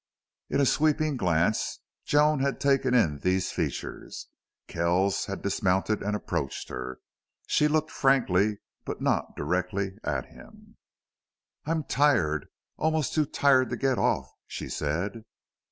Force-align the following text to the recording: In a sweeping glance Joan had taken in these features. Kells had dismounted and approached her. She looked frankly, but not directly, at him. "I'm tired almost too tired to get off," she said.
In 0.49 0.59
a 0.59 0.65
sweeping 0.65 1.15
glance 1.15 1.81
Joan 2.05 2.39
had 2.39 2.59
taken 2.59 2.95
in 2.95 3.19
these 3.19 3.51
features. 3.51 4.29
Kells 4.67 5.25
had 5.27 5.43
dismounted 5.43 6.01
and 6.01 6.15
approached 6.15 6.69
her. 6.69 6.97
She 7.45 7.67
looked 7.67 7.91
frankly, 7.91 8.61
but 8.83 8.99
not 8.99 9.35
directly, 9.35 9.97
at 10.03 10.25
him. 10.25 10.77
"I'm 11.65 11.83
tired 11.83 12.47
almost 12.77 13.13
too 13.13 13.27
tired 13.27 13.69
to 13.69 13.77
get 13.77 13.99
off," 13.99 14.27
she 14.47 14.69
said. 14.69 15.23